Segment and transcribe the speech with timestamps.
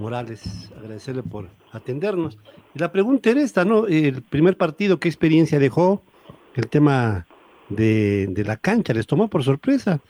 [0.00, 2.38] Morales, agradecerle por atendernos.
[2.74, 3.86] La pregunta era esta, ¿no?
[3.86, 6.02] El primer partido, ¿qué experiencia dejó?
[6.54, 7.26] El tema
[7.68, 10.00] de, de la cancha, les tomó por sorpresa,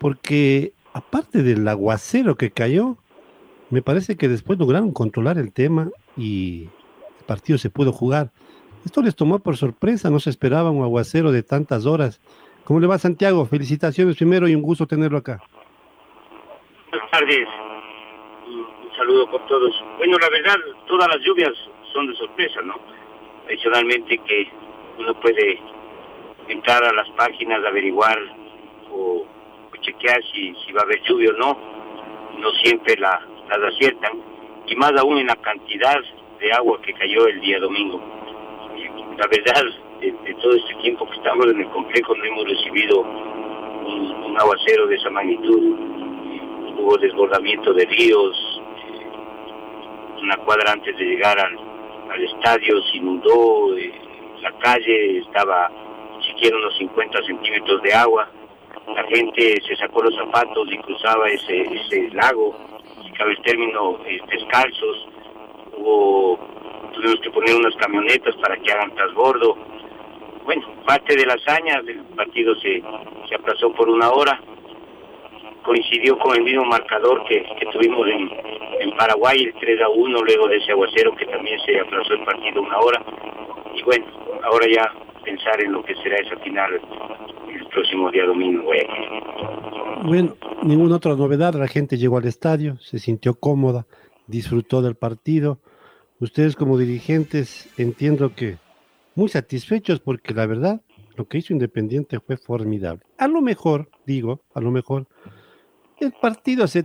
[0.00, 2.98] porque aparte del aguacero que cayó,
[3.70, 6.64] me parece que después lograron controlar el tema y
[7.20, 8.32] el partido se pudo jugar.
[8.84, 12.20] Esto les tomó por sorpresa, no se esperaba un aguacero de tantas horas.
[12.64, 13.46] ¿Cómo le va Santiago?
[13.46, 15.40] Felicitaciones primero y un gusto tenerlo acá.
[16.90, 17.67] Buenas tardes
[18.98, 19.72] saludo por todos.
[19.96, 21.52] Bueno, la verdad, todas las lluvias
[21.92, 22.74] son de sorpresa, ¿no?
[23.46, 24.48] Adicionalmente que
[24.98, 25.58] uno puede
[26.48, 28.18] entrar a las páginas, averiguar
[28.90, 29.24] o,
[29.80, 31.58] chequear si, si va a haber lluvia o no.
[32.40, 34.20] No siempre la, las aciertan.
[34.66, 36.00] Y más aún en la cantidad
[36.40, 38.02] de agua que cayó el día domingo.
[39.16, 39.64] La verdad,
[40.00, 44.88] de, todo este tiempo que estamos en el complejo no hemos recibido un, un aguacero
[44.88, 45.62] de esa magnitud.
[46.78, 48.47] Hubo desbordamiento de ríos,
[50.22, 51.58] una cuadra antes de llegar al,
[52.22, 53.92] estadio se inundó, eh,
[54.40, 55.70] la calle estaba
[56.26, 58.28] siquiera unos 50 centímetros de agua,
[58.94, 62.56] la gente se sacó los zapatos y cruzaba ese, ese lago,
[63.04, 65.08] si cabe el término, eh, descalzos,
[66.94, 69.56] tuvimos que poner unas camionetas para que hagan transbordo.
[70.44, 72.82] Bueno, parte de la hazaña, el partido se,
[73.28, 74.40] se aplazó por una hora,
[75.62, 78.30] coincidió con el mismo marcador que, tuvimos en,
[78.80, 82.24] en, Paraguay, el 3 a 1, luego de ese aguacero que también se aplazó el
[82.24, 83.04] partido una hora.
[83.74, 84.06] Y bueno,
[84.44, 84.92] ahora ya
[85.24, 88.70] pensar en lo que será esa final el próximo día domingo.
[90.04, 93.86] Bueno, ninguna otra novedad, la gente llegó al estadio, se sintió cómoda,
[94.26, 95.58] disfrutó del partido.
[96.20, 98.56] Ustedes como dirigentes entiendo que
[99.14, 100.80] muy satisfechos porque la verdad
[101.16, 103.02] lo que hizo Independiente fue formidable.
[103.18, 105.06] A lo mejor, digo, a lo mejor
[105.98, 106.84] el partido se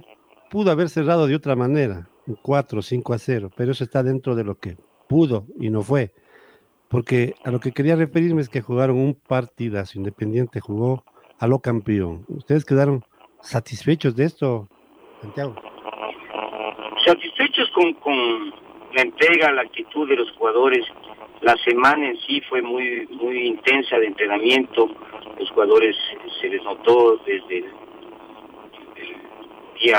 [0.53, 2.07] pudo haber cerrado de otra manera,
[2.43, 4.77] 4 5 a 0, pero eso está dentro de lo que
[5.09, 6.11] pudo y no fue.
[6.89, 11.03] Porque a lo que quería referirme es que jugaron un partidazo, Independiente jugó
[11.39, 12.25] a lo campeón.
[12.27, 13.03] ¿Ustedes quedaron
[13.41, 14.67] satisfechos de esto,
[15.23, 15.55] Santiago?
[17.03, 18.51] Satisfechos con, con
[18.93, 20.85] la entrega, la actitud de los jugadores.
[21.41, 24.87] La semana en sí fue muy muy intensa de entrenamiento.
[25.39, 25.95] Los jugadores
[26.39, 27.65] se les notó desde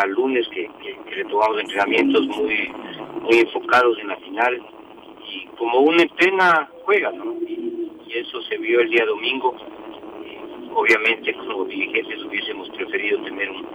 [0.08, 2.72] lunes que, que, le tomamos entrenamientos muy,
[3.22, 4.62] muy enfocados en la final
[5.30, 7.34] y como uno entrena juega, ¿no?
[7.46, 7.70] Y,
[8.14, 9.56] eso se vio el día domingo.
[10.72, 13.66] obviamente como dirigentes hubiésemos preferido tener un,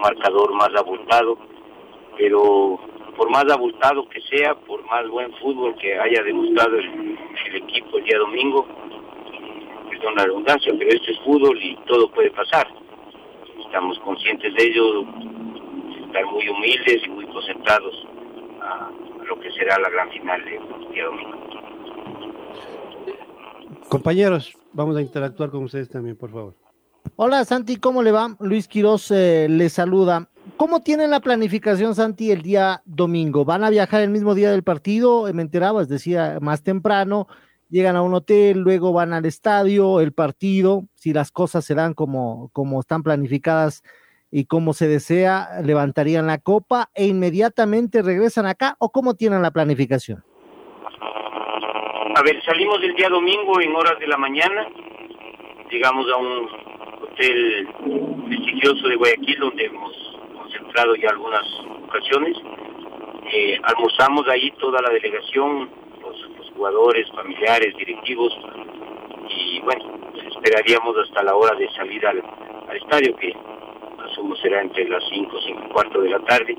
[0.00, 1.36] marcador más abultado,
[2.16, 2.78] pero
[3.16, 7.98] por más abultado que sea, por más buen fútbol que haya demostrado el, el equipo
[7.98, 8.66] el día domingo,
[9.90, 12.66] perdón la redundancia, pero esto es fútbol y todo puede pasar.
[13.64, 15.04] Estamos conscientes de ello,
[16.12, 17.94] estar muy humildes y muy concentrados
[18.60, 18.90] a,
[19.24, 20.50] lo que será la gran final de
[20.92, 21.38] día domingo.
[23.88, 26.54] Compañeros, vamos a interactuar con ustedes también, por favor.
[27.16, 28.36] Hola Santi, ¿cómo le va?
[28.40, 30.28] Luis Quiroz eh, le saluda.
[30.58, 33.46] ¿Cómo tienen la planificación, Santi, el día domingo?
[33.46, 35.28] ¿Van a viajar el mismo día del partido?
[35.28, 37.26] Eh, me enteraba, decía, más temprano,
[37.70, 41.94] llegan a un hotel, luego van al estadio, el partido, si las cosas se dan
[41.94, 43.82] como, como están planificadas
[44.34, 49.50] y como se desea, levantarían la copa e inmediatamente regresan acá o cómo tienen la
[49.50, 50.24] planificación?
[52.14, 54.66] A ver, salimos el día domingo en horas de la mañana,
[55.70, 56.48] llegamos a un
[57.02, 57.68] hotel
[58.26, 59.92] prestigioso de Guayaquil donde hemos
[60.34, 61.44] concentrado ya algunas
[61.84, 62.34] ocasiones,
[63.30, 65.68] eh, almorzamos ahí toda la delegación,
[66.00, 68.32] los, jugadores, familiares, directivos,
[69.28, 69.84] y bueno,
[70.30, 72.22] esperaríamos hasta la hora de salir al,
[72.68, 73.32] al estadio que
[74.42, 76.56] será entre las 5, 5 y cuarto de la tarde,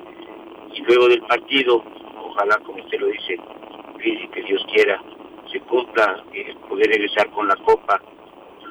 [0.73, 1.83] y luego del partido,
[2.23, 3.37] ojalá como usted lo dice,
[4.33, 5.01] que Dios quiera,
[5.51, 8.01] se cumpla, eh, poder regresar con la copa,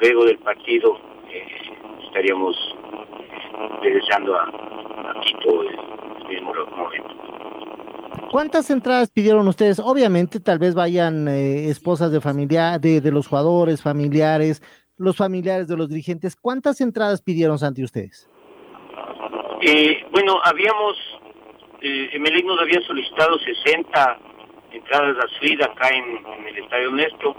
[0.01, 0.99] luego del partido,
[1.31, 1.47] eh,
[2.05, 2.57] estaríamos
[3.83, 7.23] regresando a, a Quito el mismo momento.
[8.33, 9.79] ¿Cuántas entradas pidieron ustedes?
[9.79, 14.63] Obviamente, tal vez vayan eh, esposas de familia, de, los jugadores, familiares,
[14.97, 16.35] los familiares de los dirigentes.
[16.35, 18.31] ¿Cuántas entradas pidieron ante ustedes?
[19.65, 20.97] Eh, bueno, habíamos,
[21.83, 24.19] eh, nos había solicitado 60
[24.73, 27.37] entradas a suite acá en, el Estadio Néstor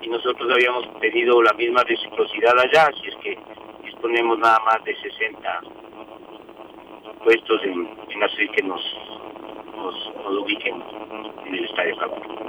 [0.00, 3.38] y nosotros habíamos pedido la misma reciprocidad allá, así es que
[3.84, 5.60] disponemos nada más de 60
[7.22, 8.80] puestos en, en la suite que nos,
[9.76, 10.82] nos, nos ubiquen
[11.44, 12.46] en el Estadio Campo.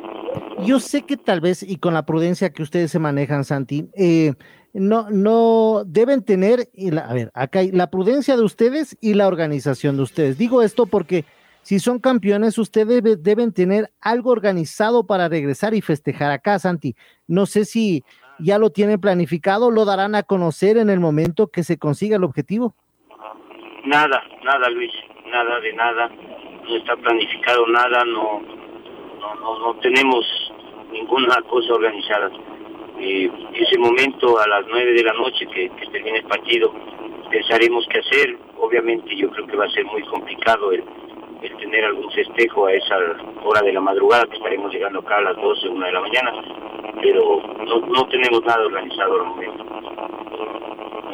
[0.60, 4.36] Yo sé que tal vez, y con la prudencia que ustedes se manejan, Santi, eh,
[4.80, 6.70] no, no deben tener,
[7.04, 10.38] a ver, acá hay la prudencia de ustedes y la organización de ustedes.
[10.38, 11.26] Digo esto porque
[11.64, 16.96] si son campeones, ustedes deben tener algo organizado para regresar y festejar acá, Santi.
[17.28, 18.04] No sé si
[18.40, 22.24] ya lo tienen planificado, lo darán a conocer en el momento que se consiga el
[22.24, 22.76] objetivo.
[23.84, 24.92] Nada, nada, Luis,
[25.32, 28.42] nada de nada, no está planificado nada, no,
[29.20, 30.26] no, no, no tenemos
[30.92, 32.30] ninguna cosa organizada.
[33.00, 36.74] Eh, ese momento a las nueve de la noche que, que, termine el partido
[37.30, 38.38] pensaremos qué hacer.
[38.60, 40.84] Obviamente yo creo que va a ser muy complicado el,
[41.60, 42.98] tener algún festejo a esa
[43.44, 46.32] hora de la madrugada, que estaremos llegando acá a las 12, una de la mañana,
[47.02, 49.66] pero no, no tenemos nada organizado al momento.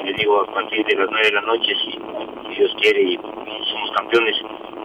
[0.03, 3.91] Les digo, a partir de las nueve de la noche, si, Dios quiere y, somos
[3.95, 4.35] campeones,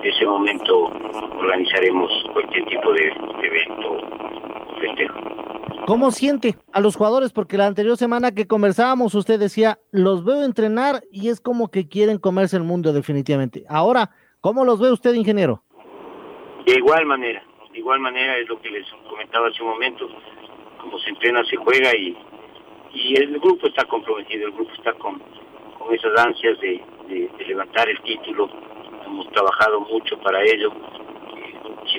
[0.02, 0.90] ese momento
[1.38, 3.98] organizaremos cualquier tipo de, de evento
[4.80, 5.57] festejo.
[5.88, 7.32] ¿Cómo siente a los jugadores?
[7.32, 11.88] Porque la anterior semana que conversábamos, usted decía, los veo entrenar y es como que
[11.88, 13.64] quieren comerse el mundo definitivamente.
[13.70, 14.10] Ahora,
[14.42, 15.62] ¿cómo los ve usted, ingeniero?
[16.66, 17.42] De igual manera,
[17.72, 20.06] de igual manera es lo que les comentaba hace un momento.
[20.78, 22.14] Como se entrena, se juega y,
[23.14, 25.22] el grupo está comprometido, el grupo está con,
[25.78, 28.50] con esas ansias de, de, de levantar el título.
[29.06, 30.70] Hemos trabajado mucho para ello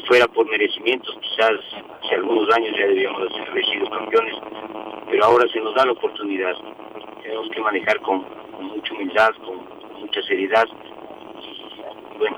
[0.10, 1.52] fuera por merecimientos, quizás
[2.02, 4.36] hace algunos años ya debíamos haber sido campeones,
[5.08, 6.56] pero ahora se nos da la oportunidad.
[7.22, 8.26] Tenemos que manejar con,
[8.60, 9.58] mucha humildad, con,
[10.02, 10.66] mucha seriedad
[11.44, 12.38] y, bueno,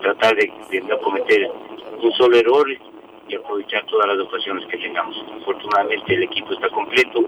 [0.00, 0.52] tratar de,
[0.82, 1.48] no cometer
[2.02, 2.66] un solo error
[3.28, 5.16] y aprovechar todas las ocasiones que tengamos.
[5.40, 7.20] Afortunadamente el equipo está completo,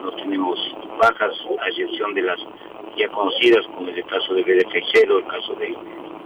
[0.00, 0.60] no tenemos
[1.00, 2.38] bajas, a excepción de las
[2.96, 5.74] ya conocidas, como es el caso de Bede Feixedo, el caso de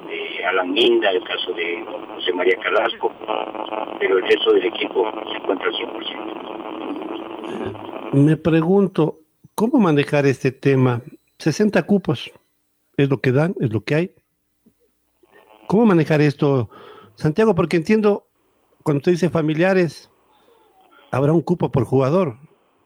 [0.06, 3.12] de Alan Minda, el caso de José María Carrasco,
[3.98, 8.12] pero el resto del equipo se encuentra al 100%.
[8.12, 9.20] Me pregunto,
[9.54, 11.02] ¿cómo manejar este tema?
[11.38, 12.30] 60 cupos,
[12.96, 14.10] es lo que dan, es lo que hay.
[15.66, 16.68] ¿Cómo manejar esto,
[17.14, 17.54] Santiago?
[17.54, 18.26] Porque entiendo,
[18.82, 20.10] cuando usted dice familiares,
[21.10, 22.36] habrá un cupo por jugador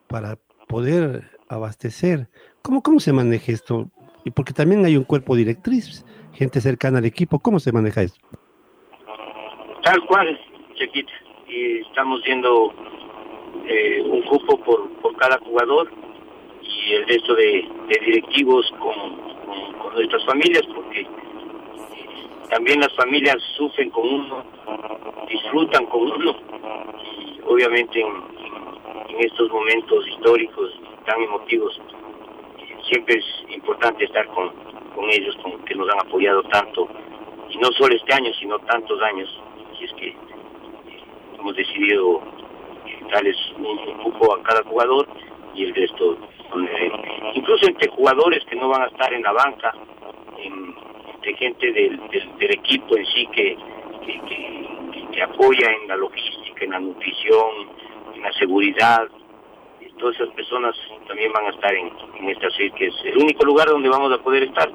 [0.09, 0.39] para
[0.69, 2.29] poder abastecer.
[2.63, 3.91] ¿Cómo, cómo se maneja esto?
[4.25, 6.05] Y porque también hay un cuerpo directriz
[6.35, 7.39] gente cercana al equipo.
[7.39, 8.17] ¿Cómo se maneja eso?
[9.83, 10.39] Tal cual,
[10.75, 11.13] Chequita.
[11.49, 12.73] Y estamos viendo
[13.67, 15.91] eh, un cupo por, por cada jugador
[16.63, 17.69] y el resto de,
[18.05, 19.35] directivos con,
[19.95, 21.07] nuestras familias, porque
[22.51, 24.45] también las familias sufren con uno,
[25.29, 26.35] disfrutan con uno,
[27.15, 28.13] y obviamente en,
[29.09, 30.73] en estos momentos históricos
[31.07, 31.81] tan emotivos,
[32.89, 34.51] siempre es importante estar con,
[34.95, 36.89] con ellos, con, que nos han apoyado tanto,
[37.51, 39.29] y no solo este año, sino tantos años,
[39.81, 40.17] y es que
[41.39, 42.23] hemos decidido
[43.13, 45.07] darles un, un a cada jugador
[45.55, 46.17] y el resto,
[47.35, 49.73] incluso entre jugadores que no van a estar en la banca,
[50.39, 50.75] en,
[51.15, 53.57] entre gente del, del, del, equipo en sí que,
[54.05, 57.51] que, que, que apoya en la logística, en la nutrición,
[58.15, 59.09] en la seguridad,
[60.05, 60.77] todas esas personas
[61.09, 64.13] también van a estar en, en esta suite, que es el único lugar donde vamos
[64.13, 64.71] a poder estar.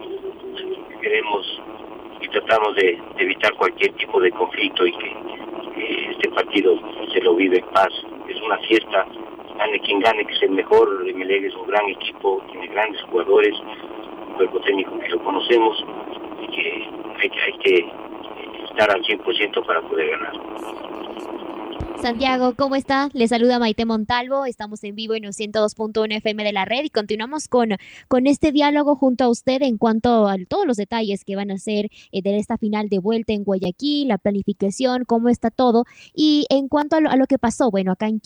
[0.99, 1.61] Queremos
[2.19, 6.79] y tratamos de, evitar cualquier tipo de conflicto y que, este partido
[7.13, 7.89] se lo vive en paz.
[8.27, 9.05] Es una fiesta,
[9.55, 11.07] gane quien gane, que es el mejor.
[11.07, 13.53] Emelec es un gran equipo, tiene grandes jugadores,
[14.29, 15.85] un cuerpo técnico que lo conocemos
[16.41, 16.87] y que
[17.21, 17.91] hay hay que
[18.65, 20.88] estar al 100% para poder ganar.
[22.01, 23.09] Santiago, ¿cómo está?
[23.11, 24.45] Le saluda Maite Montalvo.
[24.45, 27.71] Estamos en vivo en los 102.1 FM de la red y continuamos con,
[28.07, 31.57] con este diálogo junto a usted en cuanto a todos los detalles que van a
[31.57, 35.83] ser eh, de esta final de vuelta en Guayaquil, la planificación, cómo está todo.
[36.13, 38.21] Y en cuanto a lo, a lo que pasó, bueno, acá en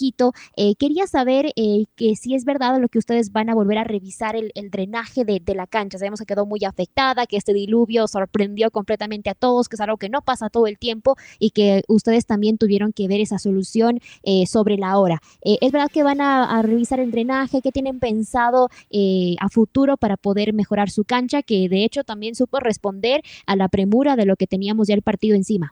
[0.56, 3.84] eh, quería saber eh, que si es verdad lo que ustedes van a volver a
[3.84, 5.98] revisar el, el drenaje de, de, la cancha.
[5.98, 9.98] Sabemos que quedó muy afectada, que este diluvio sorprendió completamente a todos, que es algo
[9.98, 13.63] que no pasa todo el tiempo y que ustedes también tuvieron que ver esa solución
[14.24, 15.20] eh, sobre la hora.
[15.44, 17.62] Eh, ¿Es verdad que van a, revisar el drenaje?
[17.62, 21.42] ¿Qué tienen pensado eh, a futuro para poder mejorar su cancha?
[21.42, 25.02] Que de hecho también supo responder a la premura de lo que teníamos ya el
[25.02, 25.72] partido encima.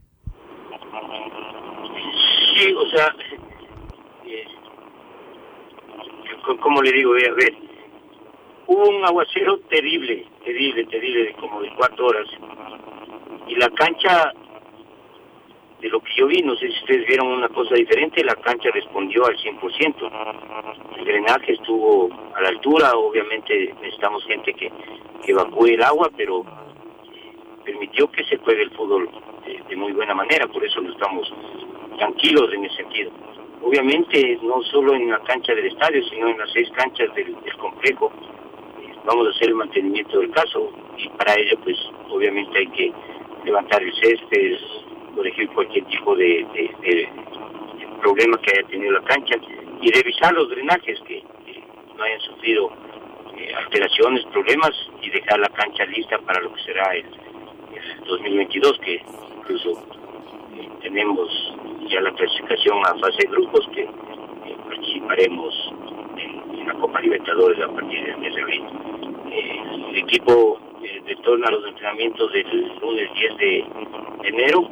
[2.55, 3.15] Sí, o sea,
[6.61, 7.53] como le digo, a ver,
[8.67, 12.27] hubo un aguacero terrible, terrible, terrible, como de cuatro horas.
[13.47, 14.33] Y la cancha,
[15.81, 18.69] de lo que yo vi, no sé si ustedes vieron una cosa diferente, la cancha
[18.71, 20.97] respondió al 100%.
[20.97, 24.71] El drenaje estuvo a la altura, obviamente necesitamos gente que,
[25.25, 26.43] evacúe el agua, pero
[27.63, 29.09] permitió que se juegue el fútbol
[29.69, 31.31] de, muy buena manera, por eso no estamos
[31.97, 33.11] tranquilos en ese sentido.
[33.61, 38.11] Obviamente, no solo en la cancha del estadio, sino en las seis canchas del complejo,
[39.05, 41.77] vamos a hacer el mantenimiento del caso y para ello pues
[42.09, 42.93] obviamente hay que
[43.45, 44.57] levantar el césped,
[45.15, 46.45] corregir cualquier tipo de,
[48.01, 49.35] problema que haya tenido la cancha
[49.81, 51.23] y revisar los drenajes que,
[51.95, 52.71] no hayan sufrido
[53.37, 54.71] eh, alteraciones, problemas
[55.03, 57.05] y dejar la cancha lista para lo que será el,
[58.05, 59.01] 2022 que
[59.37, 59.71] incluso
[60.55, 61.53] eh, tenemos
[61.87, 63.89] ya la clasificación a fase de grupos que eh,
[64.67, 65.73] participaremos
[66.17, 68.63] en, la Copa Libertadores a partir del mes de abril.
[69.91, 70.59] El equipo
[71.05, 73.65] retorna a los entrenamientos del lunes 10 de
[74.23, 74.69] enero,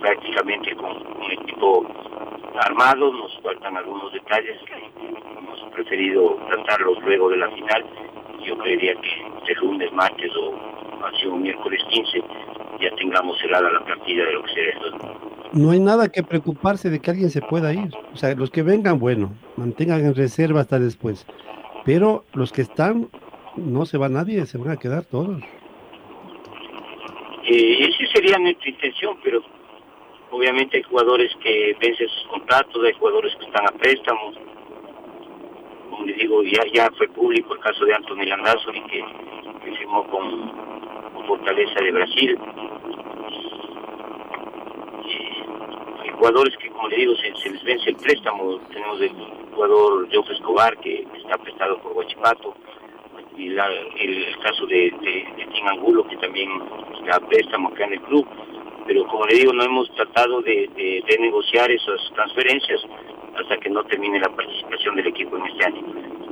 [0.00, 1.86] prácticamente con un equipo
[2.60, 4.58] armado, nos faltan algunos detalles
[5.38, 7.84] hemos preferido tratarlos luego de la final.
[8.44, 10.54] Yo creería que este lunes, martes o
[11.06, 12.22] así un miércoles 15
[12.80, 15.30] ya tengamos cerrada la partida de lo que será esto.
[15.52, 17.90] No hay nada que preocuparse de que alguien se pueda ir.
[18.12, 21.26] O sea, los que vengan, bueno, mantengan en reserva hasta después.
[21.84, 23.08] Pero los que están,
[23.56, 25.42] no se va nadie, se van a quedar todos.
[27.54, 29.42] Eh, esa sería nuestra intención, pero
[30.30, 34.38] obviamente hay jugadores que vencen sus contratos, hay jugadores que están a préstamos.
[35.90, 39.04] Como les digo, ya, ya fue público el caso de Anthony Landazuri que,
[39.76, 40.72] firmó con,
[41.26, 42.38] Fortaleza de Brasil.
[46.00, 48.58] hay jugadores que, como le digo, se, se les vence el préstamo.
[48.72, 49.12] Tenemos el
[49.54, 52.56] jugador Joe Escobar, que está prestado por Guachipato,
[53.42, 56.48] y el, caso de, de, Tim Angulo, que también
[57.00, 58.26] está préstamo acá en el club.
[58.86, 62.80] Pero como le digo, no hemos tratado de, de, negociar esas transferencias
[63.36, 65.82] hasta que no termine la participación del equipo en este año.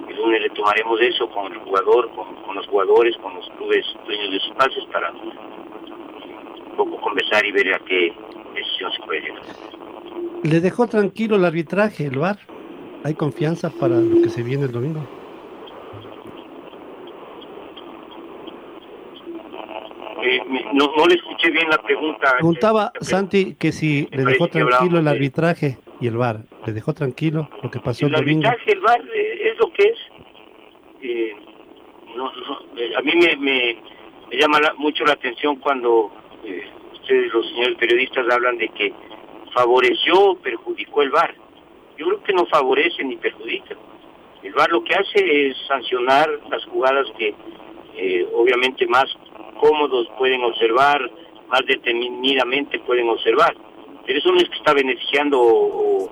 [0.09, 4.41] El lunes retomaremos eso con el jugador, con, los jugadores, con los clubes dueños de
[4.41, 8.13] sus pases para un poco conversar y ver a qué
[8.55, 9.43] decisión se puede llegar.
[10.43, 12.39] ¿Le dejó tranquilo el arbitraje, el VAR?
[13.05, 15.07] ¿Hay confianza para lo que se viene el domingo?
[20.23, 20.41] Eh,
[20.75, 22.33] no, no, le escuché bien la pregunta.
[22.33, 26.41] Preguntaba Santi que si le dejó tranquilo el arbitraje y el VAR.
[26.67, 28.43] ¿Le dejó tranquilo lo que pasó el, el domingo?
[28.43, 29.99] El arbitraje, el VAR eh, es lo que es.
[31.03, 31.37] Eh,
[32.17, 33.77] no, a mí me, me,
[34.39, 36.11] llama mucho la atención cuando
[36.93, 38.93] ustedes, los señores periodistas, hablan de que
[39.55, 41.35] favoreció o perjudicó el VAR
[42.01, 43.77] yo creo que no favorece ni perjudica.
[44.43, 47.35] El VAR lo que hace es sancionar las jugadas que
[47.95, 49.05] eh, obviamente más
[49.61, 51.11] cómodos pueden observar,
[51.49, 53.55] más determinadamente pueden observar.
[54.07, 56.11] Pero eso no es que está beneficiando o,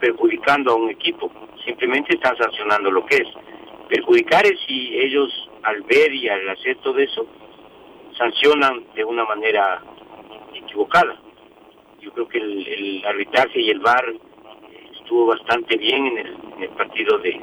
[0.00, 1.30] perjudicando a un equipo,
[1.64, 3.28] simplemente están sancionando lo que es.
[3.88, 5.30] Perjudicar es si ellos
[5.62, 7.26] al ver y al hacer todo eso
[8.16, 9.82] sancionan de una manera
[10.54, 11.16] equivocada.
[12.00, 14.12] Yo creo que el, el arbitraje y el VAR
[15.06, 16.18] estuvo bastante bien en
[16.62, 17.40] el, partido de,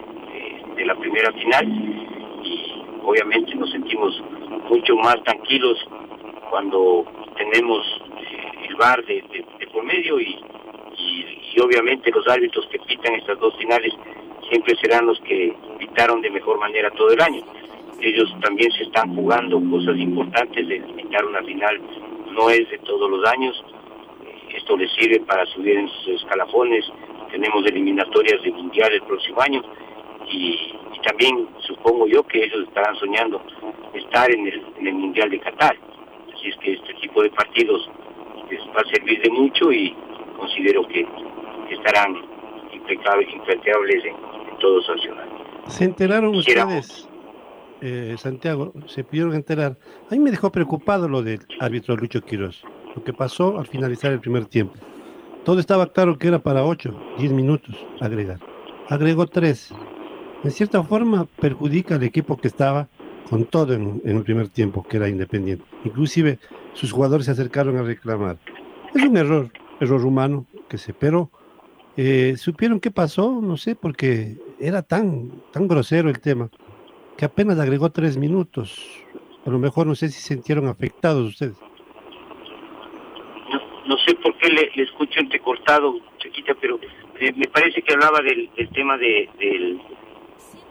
[0.85, 1.65] la primera final
[2.43, 4.21] y obviamente nos sentimos
[4.69, 5.77] mucho más tranquilos
[6.49, 7.05] cuando
[7.35, 7.85] tenemos
[8.19, 9.23] eh, el bar de,
[9.71, 10.39] por medio y,
[10.97, 13.93] y, obviamente los árbitros que pitan estas dos finales
[14.49, 17.43] siempre serán los que pitaron de mejor manera todo el año.
[17.99, 21.79] Ellos también se están jugando cosas importantes, de pitar una final
[22.31, 23.63] no es de todos los años,
[24.53, 26.85] esto les sirve para subir en sus escalafones
[27.33, 29.63] tenemos eliminatorias de mundial el próximo año
[30.29, 33.41] y, también supongo yo que ellos estarán soñando
[33.93, 35.75] estar en el, mundial de Qatar.
[36.33, 37.89] Así es que este tipo de partidos
[38.49, 39.95] les va a servir de mucho y
[40.37, 41.05] considero que,
[41.69, 42.15] estarán
[42.71, 44.15] impecables, impecables en,
[44.59, 45.27] todo sancional.
[45.67, 47.09] ¿Se enteraron ustedes,
[47.81, 48.71] eh, Santiago?
[48.85, 49.77] Se pudieron enterar.
[50.09, 52.63] A mí me dejó preocupado lo del árbitro Lucho Quiroz,
[52.95, 54.75] lo que pasó al finalizar el primer tiempo.
[55.43, 58.39] Todo estaba claro que era para 8, 10 minutos agregar.
[58.87, 59.73] Agregó 3.
[60.43, 62.89] En cierta forma perjudica al equipo que estaba
[63.29, 65.63] con todo en, el primer tiempo, que era independiente.
[65.85, 66.37] Inclusive
[66.73, 68.37] sus jugadores se acercaron a reclamar.
[68.93, 71.31] Es un error, error humano que se, pero
[71.95, 76.49] eh, supieron qué pasó, no sé, porque era tan, tan grosero el tema
[77.17, 78.85] que apenas agregó tres minutos.
[79.45, 81.57] A lo mejor no sé si sintieron afectados ustedes.
[83.85, 86.79] No, sé por qué le, escucho entrecortado, chiquita, pero
[87.19, 89.79] eh, me parece que hablaba del, del tema de, del,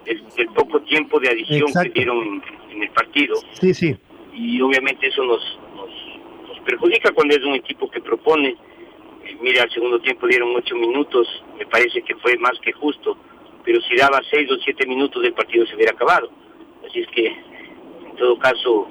[0.05, 1.93] del poco tiempo de adición Exacto.
[1.93, 3.37] que dieron en, el partido.
[3.61, 3.97] Sí, sí.
[4.35, 5.41] y obviamente eso nos,
[5.77, 8.57] nos, nos perjudica cuando es un equipo que propone.
[9.25, 11.27] Eh, mira, al segundo tiempo dieron ocho minutos,
[11.59, 13.17] me parece que fue más que justo,
[13.65, 16.31] pero si daba seis o siete minutos el partido se hubiera acabado.
[16.89, 18.89] Así es que, en todo caso,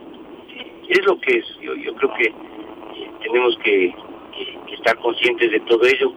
[0.88, 1.46] es lo que es.
[1.62, 3.94] Yo, yo creo que eh, tenemos que,
[4.38, 6.14] que- que estar conscientes de todo ello.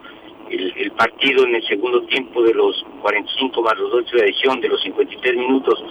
[0.49, 4.61] El, el partido en el segundo tiempo de los 45 más los 8 de adición,
[4.61, 5.83] de los 53 minutos,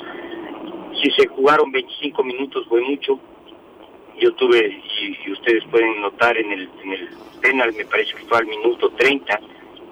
[1.03, 3.19] si se jugaron 25 minutos fue mucho.
[4.21, 7.09] Yo tuve, y, y ustedes pueden notar en el, en el
[7.41, 9.41] penal, me parece que fue al minuto 30,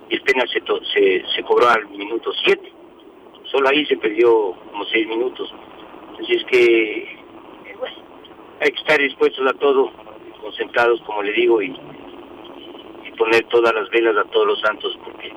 [0.09, 2.73] y el penal se, se, cobró al minuto 7.
[3.51, 5.53] Solo ahí se perdió como 6 minutos.
[6.21, 7.19] Así es que, eh,
[8.61, 9.91] hay que estar dispuestos a todo,
[10.41, 11.77] concentrados, como le digo, y
[13.23, 15.33] poner todas las velas a todos los santos, porque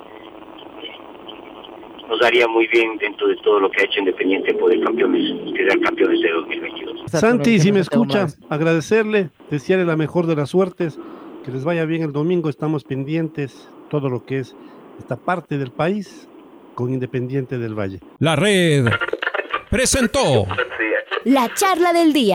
[2.08, 5.78] nos daría muy bien dentro de todo lo que ha hecho Independiente poder campeones, quedar
[5.78, 7.02] campeones de 2022.
[7.06, 10.98] Santi, si me escucha, agradecerle, desearle la mejor de las suertes,
[11.44, 14.56] que les vaya bien el domingo, estamos pendientes, todo lo que es
[14.98, 16.28] esta parte del país
[16.74, 18.00] con Independiente del Valle.
[18.18, 18.86] La red
[19.70, 20.48] presentó
[21.24, 22.34] La charla del día.